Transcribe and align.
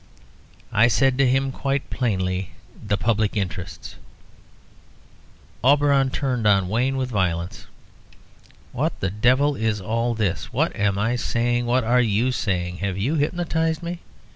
"I 0.73 0.87
said 0.87 1.15
to 1.19 1.27
him 1.27 1.51
quite 1.51 1.91
plainly 1.91 2.53
the 2.83 2.97
public 2.97 3.37
interests" 3.37 3.97
Auberon 5.63 6.09
turned 6.09 6.47
on 6.47 6.69
Wayne 6.69 6.97
with 6.97 7.11
violence. 7.11 7.67
"What 8.71 8.99
the 8.99 9.11
devil 9.11 9.55
is 9.55 9.79
all 9.79 10.15
this? 10.15 10.45
What 10.51 10.75
am 10.75 10.97
I 10.97 11.17
saying? 11.17 11.67
What 11.67 11.83
are 11.83 12.01
you 12.01 12.31
saying? 12.31 12.77
Have 12.77 12.97
you 12.97 13.13
hypnotised 13.13 13.83
me? 13.83 13.99